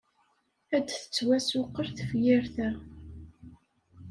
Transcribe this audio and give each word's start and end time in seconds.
Ad 0.75 0.83
d-tettwassuqqel 0.85 1.87
tefyirt-a. 1.97 2.69